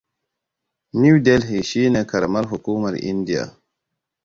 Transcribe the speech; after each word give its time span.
New 1.01 1.15
Delhi 1.25 1.59
shi 1.69 1.83
ne 1.93 2.01
karamar 2.09 2.45
hukumar 2.49 2.95
India. 3.11 3.43